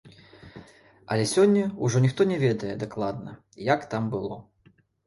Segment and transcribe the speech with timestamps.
[1.15, 3.31] Але сёння ўжо ніхто не ведае дакладна,
[3.73, 4.45] як там было.